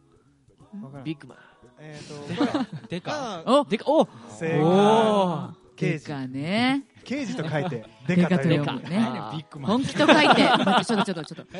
[1.05, 1.39] ビッグマン。
[1.79, 3.43] えーと でか。
[3.47, 6.07] おでかお正お解刑事。
[6.07, 6.87] でかね。
[7.05, 8.83] 刑事と書いてでデカとかと読読む。
[8.85, 8.99] むね
[9.33, 9.73] ビッグマン。
[9.73, 10.43] 本気と書いて。
[10.87, 11.59] ちょっとちょっとちょっと。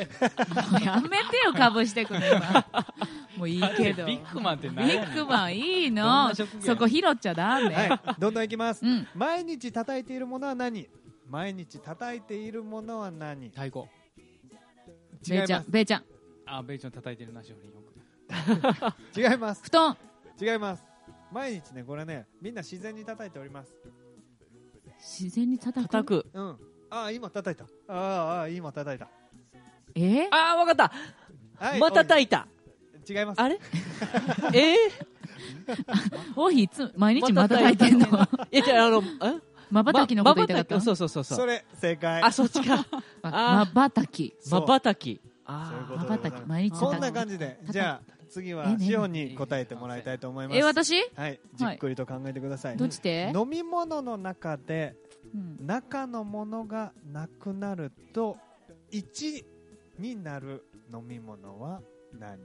[0.85, 2.65] やめてよかぶしてくる今
[3.43, 4.05] もういいけど。
[4.07, 6.63] ビッグマンってビ何やねんッグマンいいどんのな職業？
[6.63, 8.87] そこ拾っちゃダメ、はいどんどんいきます。
[8.87, 9.09] うん。
[9.17, 10.89] 毎日叩いているものは何？
[11.29, 13.49] 毎日叩いているものは何？
[13.49, 13.87] 太鼓。
[15.29, 16.05] ベイちゃんベイちゃん。
[16.47, 17.81] あベイちゃん叩いてるなしおりんよ
[19.13, 19.19] く。
[19.21, 19.63] 違います。
[19.65, 19.97] 布団。
[20.41, 20.85] 違います。
[21.33, 23.75] 毎日ねこれねみんな自然に叩いております。
[24.99, 25.91] 自然に叩く？
[25.91, 26.27] 叩く。
[26.33, 26.57] うん。
[26.91, 27.65] ああ今叩いた。
[27.93, 29.09] ああああ今叩いた。
[29.97, 30.29] え？
[30.31, 30.93] ああわかった。
[31.57, 32.49] はいまた叩いた
[33.09, 33.41] 違います。
[33.41, 33.59] あれ？
[34.55, 34.77] え
[36.37, 38.07] 王妃いつ毎日また炊いてんの？
[38.07, 39.05] ー、いやじゃああのえ？
[39.71, 40.75] まばたきのこと言いたかった？
[40.77, 41.39] まそうそうそうそう。
[41.39, 42.23] それ正解。
[42.23, 42.87] あそっちか。
[43.23, 44.35] まばたき。
[44.51, 45.21] まばたき。
[45.47, 50.59] そういうこあまばたき毎日こんな感じでじゃあ次はシオンに答えてもらいたいと思います。
[50.59, 50.95] え私？
[51.17, 51.41] はい。
[51.55, 54.95] じっくりと考えてくださいどっちで、飲み物の中で
[55.35, 55.67] うん。
[55.67, 58.37] 中のものがなくなると
[58.93, 59.45] 1
[59.99, 61.81] になる飲み物は
[62.19, 62.39] 何？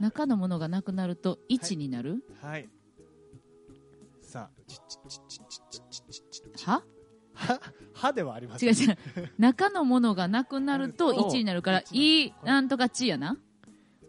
[0.00, 2.24] 中のものがなくなると1になる？
[2.40, 2.68] はい。
[4.22, 4.50] さ
[6.66, 6.82] あは？
[7.34, 7.60] は？
[7.92, 8.68] はではありません。
[8.68, 8.98] 違う違う。
[9.38, 13.32] 中のものがなくなると1になるから「い」なんとか「ち」やな？
[13.32, 13.36] っ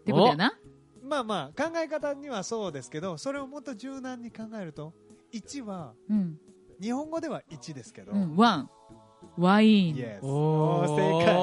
[0.06, 0.58] てことやな？
[1.04, 4.94] まあまあ考え方にはそうですけどそれをもっと柔軟に考えると
[5.34, 6.40] 1は、うん、
[6.82, 8.70] 日本語では1ですけど、うん、ワン。
[9.38, 9.96] ワイン。
[9.96, 11.36] Yes 正解。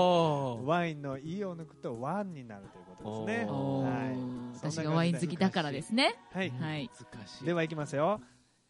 [0.65, 3.51] ワインの「い」を抜くと「ワン」になるということですね。
[3.51, 4.73] はい。
[4.73, 6.15] 私がワイン好きだからですね。
[6.33, 6.91] はい、はい。
[7.13, 7.45] 難しい。
[7.45, 8.21] ではいきますよ、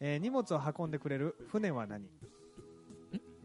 [0.00, 2.06] えー荷物を運んでくれる船は何？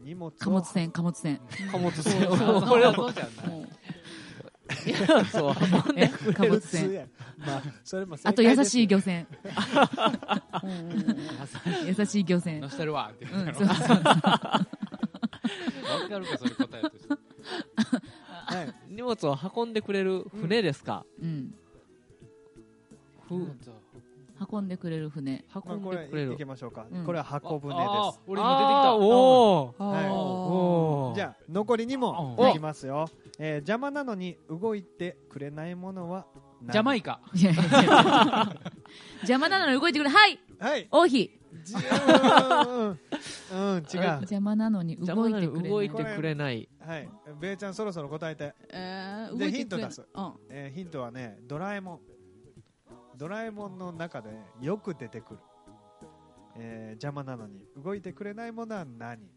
[0.00, 1.40] 荷物を貨物船貨物船。
[1.70, 2.26] 貨物船。
[2.26, 3.12] これはそう。
[3.12, 3.68] じゃないもう。
[5.26, 5.54] そう
[5.96, 6.92] え貨物普通船。
[6.94, 7.06] や
[7.38, 9.26] まあそれも正あと 優しい漁船。
[11.86, 12.60] 優しい漁船。
[12.60, 13.98] 乗してるわって言うんうそうそうそう
[16.02, 17.14] わかるかそれ答えとして。
[18.46, 18.74] はい。
[18.88, 21.54] 荷物を運んでくれる船ですか、うん。
[23.28, 23.34] ふ
[24.50, 25.10] 運んでくれる。
[25.10, 27.04] 船まあ、運んこれでくれるいきましょうか、うん。
[27.04, 28.90] これは箱舟あでー俺今出てきた。
[28.90, 28.96] あー。
[28.98, 29.84] おー。
[29.84, 30.08] はい。
[30.10, 33.08] おじゃあ残り2問おいきますよ、
[33.38, 36.26] えー邪魔なのに動いてくれないものは
[36.62, 36.72] 何？
[36.72, 38.56] ジャマイカいやいやいや。
[39.22, 40.38] 邪魔なのに動いてくれはい。
[40.58, 40.88] はい。
[40.90, 41.30] 王妃。
[41.30, 41.37] じ
[43.52, 44.02] うん違う。
[44.22, 45.46] 邪魔なのに動いてくれない。
[45.48, 46.68] のに動いてくれない。
[46.80, 47.08] はい。
[47.40, 50.00] ベイちゃんそろそろ答えて、えー、じゃあ動いてくれヒント出す。
[50.00, 50.32] うん。
[50.50, 52.00] えーヒントはねドラえもん。
[53.16, 55.40] ドラえもんの中で、ね、よく出てくる、
[56.56, 59.28] えー邪魔なのに動いてくれないものは何、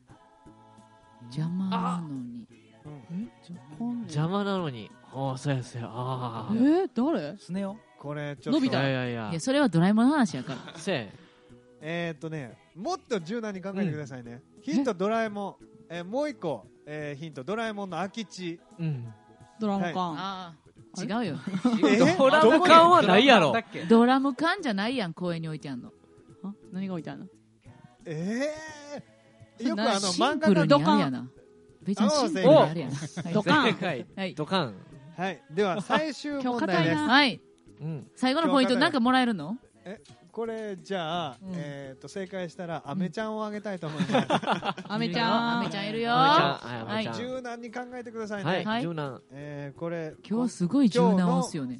[1.23, 2.47] 邪魔なのに。
[3.79, 4.91] うん、邪魔なのに。
[5.13, 5.87] ああそうやそうや。
[5.91, 7.37] ああえー、誰？
[7.37, 7.77] スネ夫？
[7.99, 8.59] これちょっと。
[8.59, 9.29] のび太いやいやいや。
[9.31, 10.77] いやそれはドラえもんの話やから。
[10.77, 11.05] せや
[11.81, 17.43] えーっとねもっと柔軟に考えてくださいね、ヒントドラえもん、えーもう一個、えーヒント。
[17.43, 18.59] ドラえもんの空き地。
[18.79, 19.13] うん。
[19.59, 20.55] ドラム缶、あ
[20.97, 21.37] あ違うよ。
[21.87, 23.51] え ドラム缶はないやろ。
[23.51, 25.91] だっけドラム缶じゃないやん公園に置いてあんの。
[26.43, 26.53] あ？
[26.71, 27.27] 何が置いてあるの？
[28.05, 31.29] えー、よくあの漫画がプルにあるやな。
[31.83, 33.73] ベイちゃんあシンプルにあるやなドカン。
[33.73, 34.35] はい。
[34.35, 34.75] ドカン。
[35.17, 35.43] はい。
[35.51, 36.95] では最終問題です。
[36.95, 37.41] はい
[37.79, 38.11] うん。
[38.15, 39.57] 最後のポイントなんかもらえるの？
[40.31, 41.53] これじゃあ、うん。
[41.55, 44.27] えー、と正解したらアメちゃんをあげたいと思います、
[44.87, 46.11] アメちゃんアメちゃんいるよ。
[46.13, 47.13] あはい。
[47.13, 48.81] 柔軟に考えてくださいね、はい、はい。
[48.81, 49.21] 柔軟。
[49.31, 51.79] えーこれ今日すごい柔軟を押すよね。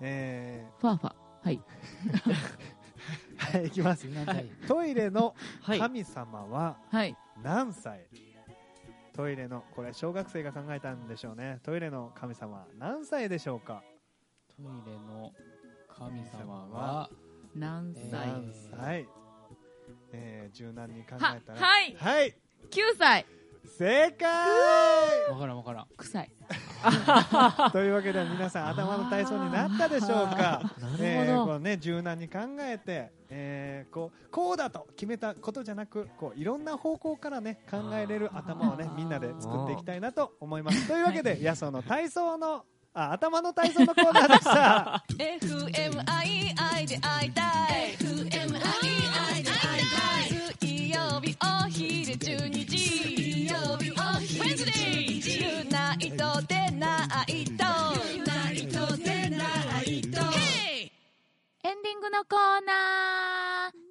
[0.00, 1.56] えファーファはい。
[1.58, 2.32] ー
[3.58, 4.06] はいいきます。
[4.08, 5.78] 柔軟剤トイレのはい。
[5.78, 7.16] 神様ははい。
[7.42, 8.06] 何歳、
[9.14, 11.58] トイレのこれ小学生が考えたんでしょうね。
[11.62, 13.82] トイレの神様何歳でしょうか？
[14.56, 15.32] トイレの
[15.88, 17.10] 神様は、
[17.54, 19.06] 何歳、何歳、
[20.12, 21.58] えー、柔軟に考はえたら？
[21.60, 21.94] はい。
[21.98, 22.34] はい。
[22.70, 23.26] 9歳。
[23.78, 24.28] 正解！
[25.30, 25.86] わからんわからん。
[25.96, 26.30] 臭い
[27.72, 30.62] というわけで皆さん頭の体操になったでしょうか？
[30.80, 31.04] なるほど。
[31.04, 40.88] えーこうね、柔軟に考えて、えーこうこうだと決めたことじゃなくこういろんな方向からね考えれる頭をねみんなで作っていきたいなと思います。
[40.88, 45.04] というわけでやその体操のあ頭の体操のコーナーでした。
[45.08, 50.26] FMII で会いたい FMII で会いたい
[50.60, 57.64] 水曜日お昼12時水曜日お昼12時ユナイトでないと
[58.12, 60.20] ユナイトでないと
[61.62, 63.89] エンディングのコーナー。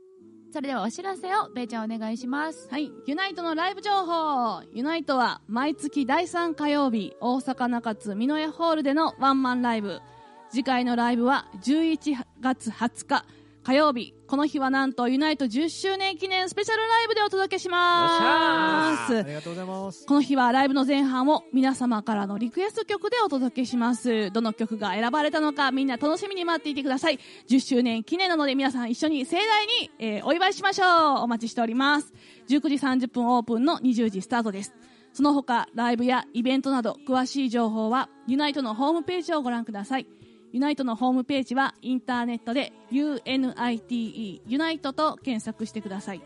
[0.51, 4.63] それではお知らせをべいちゃんお願いしますはい、ユナイトのライブ情報。
[4.73, 10.01] ユナイトは毎月第3火曜日、大阪中津美濃屋ホールでのワンマンライブ。
[10.49, 13.25] 次回のライブは11月20日
[13.69, 14.15] 火曜日。
[14.25, 19.15] この日はなんとユナイト10周年記念スペシャルライブでお届けします。
[19.19, 24.31] ありがとうございますこの日はライブの前半を皆様からのリクエスト曲でお届けします。
[24.31, 27.19] どの曲が選ばれたのかみんな楽しみに待っていてください。
[27.47, 30.89] 10周年記念なので皆さん一緒に盛大に、えーお祝いしましょう。
[31.19, 32.11] お待ちしております。
[32.49, 34.73] 19時30分オープンの20時スタートです。
[35.13, 40.07] その他、ライブやイベントなど詳しい情報はユナイトのホームページをご覧ください。
[40.51, 46.21] ユナイトのホームページはインターネットで UNITE ユナイトと検索してください。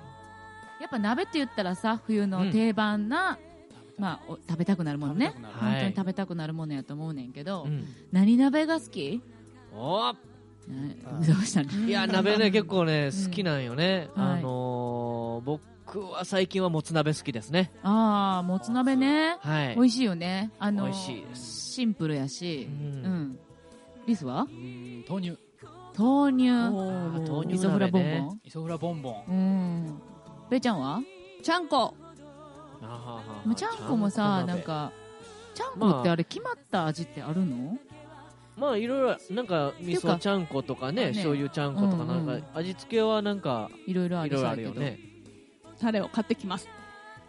[0.80, 3.38] やっぱ鍋って言ったらさ冬の定番な、
[3.98, 5.32] まあ、お食べたくなるものね。
[5.34, 5.54] 食べたくなる。
[5.54, 7.84] 本当はいに食べたくなるものやと思うねんけど、うん。
[8.12, 9.22] 何鍋が好き、
[9.72, 10.12] お。
[10.12, 11.86] どうしたの？
[11.86, 14.40] いや鍋ね結構ねうん好きなんよね、 はい。
[14.40, 15.62] あのー僕
[16.00, 17.70] は最近はもつ鍋好きですね。
[17.82, 19.36] ああもつ鍋ね。
[19.40, 19.74] はい。
[19.74, 20.50] 美味しいよね。
[20.58, 21.72] あの美味しいです。
[21.72, 23.02] シンプルやし、ううん。
[23.32, 23.38] ん
[24.06, 24.46] リスは？
[25.08, 25.38] 豆乳。
[25.98, 26.50] 豆乳。
[26.50, 28.40] 豆乳イソフラボンボン？
[28.44, 29.24] イソフラボンボン。
[29.28, 30.00] うん。
[30.50, 31.00] べーちゃんは？
[31.42, 31.94] ちゃんこ。
[32.82, 33.22] あ
[33.56, 34.92] ちゃんこもさなんか
[35.54, 37.78] ちゃんこってあれ決まった味ってあるの？
[38.56, 41.08] まあいろいろなんか味噌ちゃんことかねね。
[41.08, 44.98] 醤油ちゃんことかなんか味付けはなんかいろいろあるよね
[45.80, 46.68] タレを買ってきます。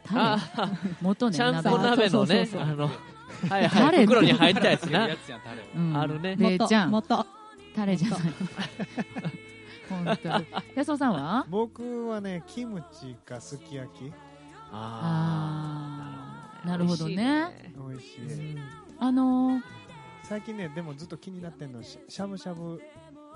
[0.05, 0.21] タレ？
[0.21, 0.39] あ
[1.01, 1.87] 元ねちゃんこ鍋。
[1.87, 2.61] のねそうそうそうそう。
[2.61, 6.35] あのはいタレはい袋に入ったやつなあるね。
[6.35, 6.91] べーちゃん。
[6.91, 7.25] 元。
[7.75, 8.19] タレじゃない。
[9.89, 10.37] 本当。
[10.39, 10.45] に
[10.75, 11.45] 安尾さんは？
[11.49, 14.11] 僕はねキムチかすき焼き。
[14.71, 16.67] あー。
[16.67, 17.71] なるほどね。
[17.89, 18.61] 美味しい、うん。
[18.99, 19.61] あのー。
[20.23, 22.81] 最近ねでもずっと気になってんのししゃぶしゃぶ、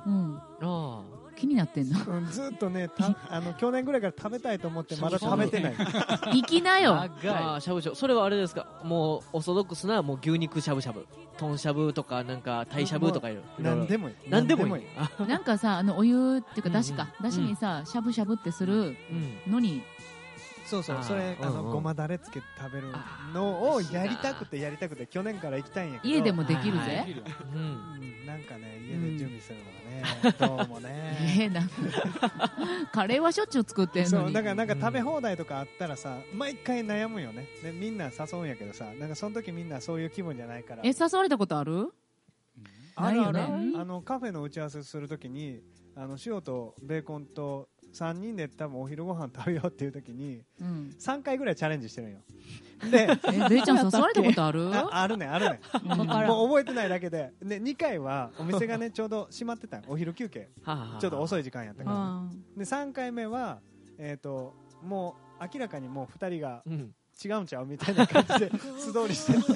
[0.06, 0.38] うん。
[0.62, 1.04] あ
[1.42, 2.00] 気になってんの？
[2.06, 5.76] うん、ずっとねたあの去年ぐらいから食べたいと思ってまだ食べてない。
[5.76, 6.94] 行 きなよ。
[6.96, 8.68] あしゃぶしゃぶそれはあれですか？
[8.84, 11.06] もうオーソドックスなもう牛肉しゃぶしゃぶ。
[11.40, 13.42] 豚しゃぶとかなんか鯛しゃぶとかいる。
[13.58, 14.16] 何でもいい。
[14.30, 14.86] 何でもいい。
[15.28, 17.08] なんかさあのお湯っていうかだしか。
[17.20, 18.96] うんだしにさしゃぶしゃぶってする
[19.48, 19.82] うんのに
[20.66, 20.98] そうそう。
[21.02, 21.72] それあの、うんうん。
[21.74, 22.88] ごまだれつけて食べる
[23.34, 26.14] のをやりたくてやりたくて去年から行きたいんやけど。
[26.14, 27.04] 家でもできるはいぜ。
[27.08, 27.26] できるよ
[27.56, 28.26] うんうん。
[28.28, 30.04] なんかね家で準備するのがね、
[30.40, 31.18] どうもね。
[31.40, 31.76] え ー、なんか。
[32.92, 37.48] カレーはしょっちゅう作ってんそうだからなんか食べ放題とかあったらさ毎回悩むよね。
[37.64, 40.82] でみんな誘うんやけどさなんかその時みんなそういう気分じゃないから。
[40.84, 41.92] え誘われたことある？
[42.96, 43.74] あるあるね。
[43.78, 45.62] あのカフェの打ち合わせするときに
[45.96, 50.96] あの塩とベーコンと3人で多分お昼ご飯食べようっていう時にうん。
[51.00, 52.20] 3回ぐらいチャレンジしてるんよ
[52.90, 54.70] でえべーちゃん誘われたことある？
[54.74, 55.60] ああるねあるね。
[55.84, 56.08] うん。
[56.08, 57.32] もう覚えてないだけで。
[57.42, 60.50] で2回はお店がね ちょうど閉まってたお昼休憩。
[61.00, 61.96] ちょっと遅い時間やったから。
[61.96, 62.24] あ
[62.58, 63.60] で3回目は
[63.98, 64.54] えっ、と
[64.84, 66.92] もう明らかにもう2人がうん。
[67.24, 69.52] 違うんちゃうみたいな感じで 素通りしてるそ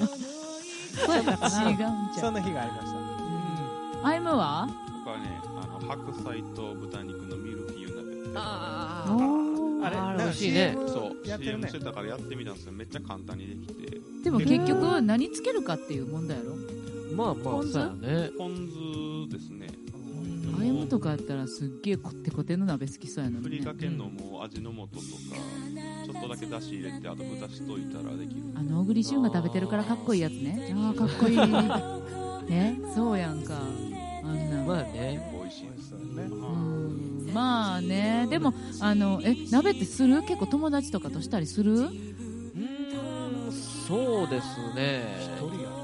[1.12, 2.12] うやったか違うんな。
[2.14, 4.06] ちゃうそんな日がありました。
[4.08, 4.68] アイムは？
[5.04, 8.32] 僕はねあの白菜と豚肉のミルフィーユ鍋って。
[8.36, 9.40] あおー。
[9.40, 9.45] あれ
[9.86, 10.72] あれなんか美味しいね。
[10.74, 11.28] CM そう。
[11.28, 12.72] やってる CM ねしてたからやってみたんですよ。
[12.72, 14.00] めっちゃ簡単にできて。
[14.24, 16.56] でも結局何つけるかっていう問題やろ？
[17.14, 19.68] まあまあポン酢そうやねポン酢ですね。
[20.58, 25.02] アイムとかやったらすっげえこってこての鍋好きそうやのふりかけんのも味の素とか
[26.06, 28.42] ちょっとだけだし入れてあと蓋しといたらできる。
[28.54, 30.72] あの小栗旬が食べてるからかっこいいやつね。
[30.74, 31.36] ああかっこいい。
[32.50, 33.60] ねそうやんか。
[34.24, 34.64] あんな。
[34.64, 36.22] まあね美味しい美味しそね。
[36.22, 36.65] うん
[37.36, 38.26] まあね。
[38.30, 40.22] でもあのえ鍋ってする？
[40.22, 41.72] 結構友達とかとしたりする？
[41.72, 45.04] うーんそうですね。
[45.30, 45.76] 一人やね。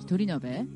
[0.00, 0.66] 一人鍋？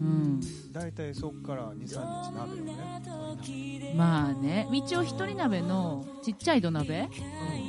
[0.00, 0.40] うん。
[0.72, 3.94] 大体そっから23日鍋よね。
[3.96, 4.66] まあね。
[4.72, 7.08] 一応一人鍋のちっちゃい土鍋？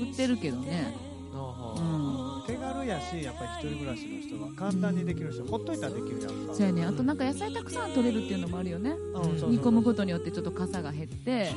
[0.01, 0.95] 売ってるけどね。
[1.33, 6.53] あうあん手軽やしやっぱり一人暮らしの人は簡単にできる人ほっといたらできるやんか。
[6.53, 6.85] そうやね。
[6.85, 8.91] あとなんか野菜たくさん取れるっていうのもあるよね。
[8.91, 11.51] 煮込むことによってちょっと傘が減って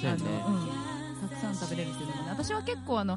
[0.00, 0.22] そうやね。
[0.44, 2.28] あの、うん、たくさん食べれるっていうのもね。
[2.30, 3.16] 私は結構あの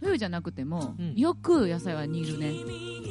[0.00, 1.14] 冬じゃなくても、うん。
[1.14, 2.52] よく野菜は煮るね、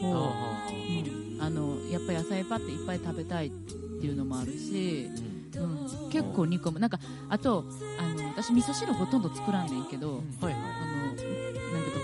[0.03, 1.39] あう。
[1.39, 1.41] ん。
[1.41, 5.09] あのやっぱ野菜パッていっぱい食べたいっていうのもあるし、
[5.57, 6.05] あうん。
[6.05, 6.79] うん、結構煮込む。
[6.79, 7.65] なんかあと
[7.99, 10.61] あの私味噌汁ほとんど作らんねんけど、はいはい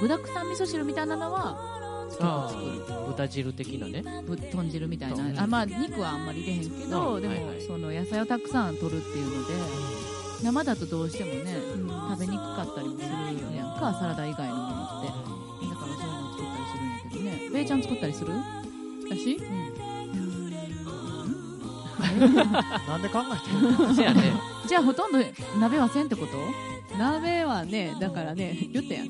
[0.01, 1.55] 具だくさん味噌汁みたいなのは
[2.19, 4.03] あ作るあ豚汁的なね。
[4.27, 7.61] ぶ豚汁みたいうんなあまあ肉はあんまり入れへんけど、でも、うんはいはい。
[7.61, 9.53] その野菜をたくさん取るっていうので
[10.43, 11.55] 生だとどうしてもね、
[12.11, 13.09] 食べにくかったりもする
[13.55, 13.79] やん。
[13.79, 15.07] かサラダ以外のものって。
[15.67, 17.49] だからそういうのを作ったりするんやけどね。
[17.53, 18.33] べイちゃん作ったりする？
[19.09, 19.37] 私？
[22.87, 23.93] なんで考えてるの？
[23.93, 24.33] ね。
[24.67, 25.19] じゃあほとんど
[25.59, 26.37] 鍋はせんってこと？
[26.97, 29.09] 鍋はねだからね言ったやん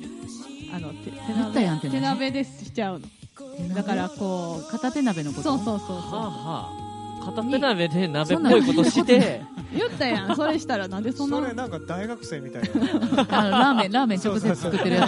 [0.74, 3.08] あの手手言ったやんって鍋何手鍋でしちゃうの。
[3.76, 5.44] だからこう片手鍋のこと？
[5.44, 6.32] そうそうそうはあそは
[7.24, 7.26] あ。
[7.26, 9.42] 片手鍋で鍋っぽいことして？
[9.74, 10.36] う言ったやん。
[10.38, 12.70] それしたらなんでそんなそれなんか大学生みたいな
[13.30, 15.08] あのラーメンラーメン直接作ってるや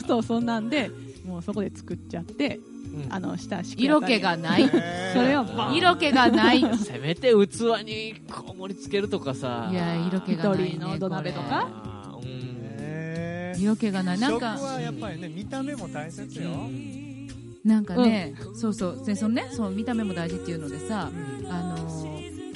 [0.00, 0.06] つ。
[0.06, 0.90] そうそんなんで
[1.26, 5.44] もうそこで作っちゃってうんあの下敷き色気がないそれを
[5.74, 7.34] 色気がないいせめて器
[7.84, 8.56] にこう。
[8.56, 11.68] 盛り付けるとかさや色気がない、ね、の土鍋とか
[13.58, 14.18] 色気がない。
[14.18, 16.50] なん食かはやっぱりね見た目も大切よ。
[17.64, 19.02] なんかね、そうそう。
[19.04, 21.10] でそのねその見た目も大事っていうのでさ、
[21.50, 22.06] あのー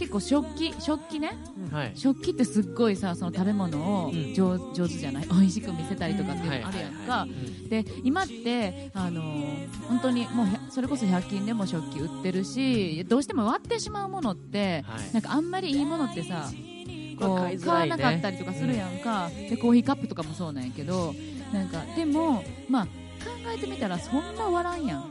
[0.01, 1.37] 結構食器食器ね。
[1.71, 1.93] はい。
[1.95, 4.33] 食器ってすっごいさその食べ物をうん。
[4.35, 5.27] 上,、上手じゃない？
[5.29, 7.37] 美味しく見せたりとかっていうはいのあるやんか、はいは
[7.67, 15.13] いで今って、あのー本当にもうそれこそ100均でも食器売ってるしどうしても割ってしまうものって、はい。
[15.13, 16.49] なんかあんまりいいものってさ
[17.27, 21.14] こまあう買わなかったりとかするやんか、でコーヒーカップとかもそうなんやけど。
[21.53, 22.91] なんかでもまあ考
[23.55, 25.11] えてみたらそんな割らんやん。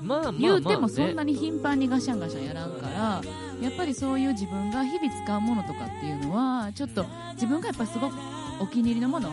[0.00, 3.20] まあまあまあ、ね、言うてもそんなに頻繁にガシャンガシャンやらんから
[3.60, 7.04] やっぱりそういう自分が日々使うものとかっていうのはちょっと
[7.34, 8.14] 自分がやっぱりすごく
[8.60, 9.30] お気に入りのもの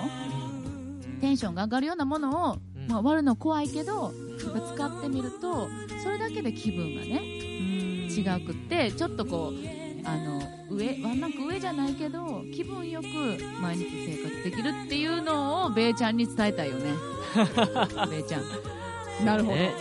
[1.22, 2.88] テンションが上がるようなものを、うん。
[2.88, 4.12] まあ、割るの怖いけど
[4.44, 5.70] やっぱ使ってみると
[6.04, 7.22] それだけで気分がね
[8.10, 9.77] 違くってちょっとこう
[10.08, 13.06] あの上ワンランク上じゃないけど気分よく
[13.62, 16.92] 毎日生活できるっていうのをベイちゃんに伝えたいよね。
[18.10, 19.26] ベイちゃん。
[19.26, 19.56] なるほど。
[19.58, 19.74] ね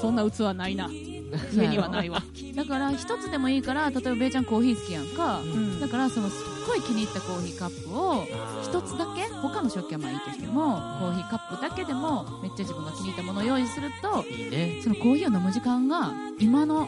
[0.00, 0.88] そんな器ないな。
[1.52, 2.22] 家にはないわ。
[2.54, 5.80] だから一つでもいいから例えばベイちゃんコーヒー好きやんか、うん。
[5.80, 8.62] だからそのすっごい気に入ったコーヒーカップをあー。
[8.62, 14.80] 一つだけ他の食器はまあいいとしてもコーヒーカップだけでもめっちゃ自分が気に入ったものを用意するといいね。
[14.82, 16.86] そのコーヒーを飲む時間が今の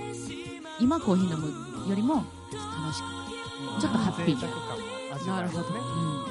[0.80, 2.24] 今コーヒー飲むよりも楽
[2.94, 4.40] しくちょっとハッピー。
[4.40, 5.80] 贅沢感も味わえるねなるほど。
[5.80, 6.24] うん。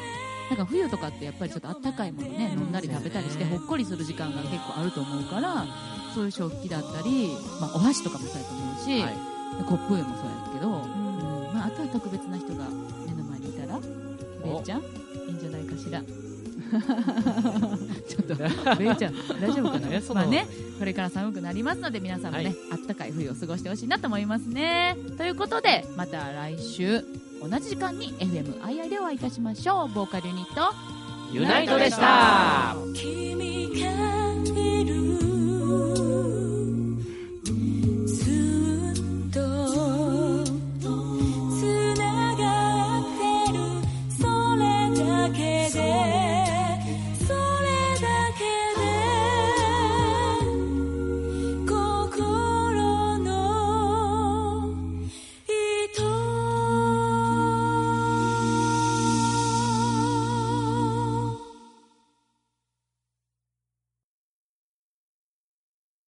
[0.49, 5.65] なんか冬とかってやっぱりちょっとあったかいものね飲んだり食べたりしてほっこりする時間が結構あると思うから
[6.13, 7.29] そういう食器だったり、
[7.59, 9.13] まあ、お箸とかもそうやと思うし、はい。
[9.65, 11.53] コップもそうやけど、うん。
[11.53, 12.65] まあ、あとは特別な人が
[13.05, 14.83] 目の前にいたらベイちゃんい
[15.29, 16.01] いんじゃないかしら
[18.07, 20.01] ちょっとベイちゃん大丈夫かな？
[20.15, 20.47] まあね
[20.79, 22.55] これから寒くなりますので皆さんもね、はい。
[22.71, 24.97] あったかい冬を過ごしてほしいなと思いますね。
[25.17, 27.03] ということでまた来週
[27.41, 29.93] 同じ時間に FMII でお会いいたしましょう。
[29.93, 30.73] ボーカルユニット
[31.33, 32.75] ユナイトでした。
[32.93, 34.22] 君から